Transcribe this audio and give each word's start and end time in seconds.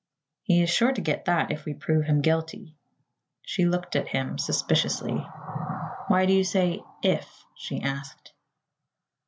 "He 0.41 0.63
is 0.63 0.71
sure 0.71 0.91
to 0.91 0.99
get 0.99 1.25
that 1.25 1.51
if 1.51 1.63
we 1.63 1.75
prove 1.75 2.05
him 2.05 2.21
guilty." 2.23 2.75
She 3.43 3.65
looked 3.65 3.95
at 3.95 4.07
him 4.07 4.39
suspiciously. 4.39 5.13
"Why 6.07 6.25
do 6.25 6.33
you 6.33 6.43
say 6.43 6.81
'if'?" 7.03 7.45
she 7.53 7.81
asked. 7.83 8.33